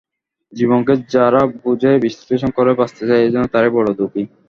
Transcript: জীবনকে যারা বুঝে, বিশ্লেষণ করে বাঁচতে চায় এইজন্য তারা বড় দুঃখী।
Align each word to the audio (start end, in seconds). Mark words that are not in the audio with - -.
জীবনকে 0.53 0.93
যারা 1.13 1.41
বুঝে, 1.63 1.91
বিশ্লেষণ 2.05 2.49
করে 2.57 2.71
বাঁচতে 2.79 3.03
চায় 3.07 3.23
এইজন্য 3.23 3.45
তারা 3.53 3.67
বড় 3.77 3.89
দুঃখী। 3.99 4.23